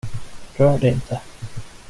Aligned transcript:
Rör 0.55 0.77
det 0.79 0.87
inte! 0.91 1.21